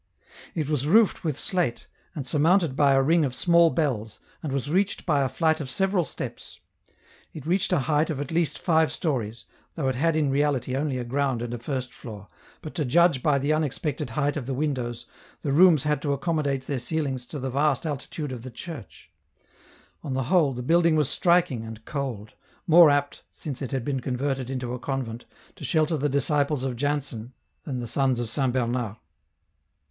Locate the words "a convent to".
24.73-25.63